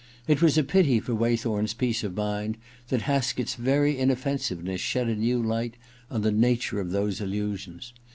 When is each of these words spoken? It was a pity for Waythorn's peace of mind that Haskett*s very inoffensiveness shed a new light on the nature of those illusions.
It 0.27 0.41
was 0.41 0.57
a 0.57 0.63
pity 0.63 0.99
for 0.99 1.13
Waythorn's 1.13 1.75
peace 1.75 2.03
of 2.03 2.15
mind 2.15 2.57
that 2.87 3.03
Haskett*s 3.03 3.53
very 3.53 3.99
inoffensiveness 3.99 4.81
shed 4.81 5.07
a 5.07 5.15
new 5.15 5.39
light 5.39 5.75
on 6.09 6.23
the 6.23 6.31
nature 6.31 6.79
of 6.79 6.89
those 6.89 7.21
illusions. 7.21 7.93